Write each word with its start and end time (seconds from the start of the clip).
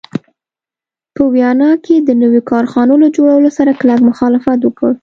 په 1.15 1.23
ویانا 1.33 1.71
کې 1.85 1.95
د 1.99 2.09
نویو 2.21 2.41
کارخانو 2.51 2.93
له 3.03 3.07
جوړولو 3.15 3.49
سره 3.57 3.77
کلک 3.79 3.99
مخالفت 4.09 4.59
وکړ. 4.63 4.91